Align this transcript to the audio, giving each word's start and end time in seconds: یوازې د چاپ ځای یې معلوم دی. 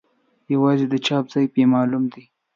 یوازې 0.53 0.85
د 0.89 0.95
چاپ 1.05 1.25
ځای 1.33 1.45
یې 1.57 1.65
معلوم 1.73 2.03
دی. 2.13 2.23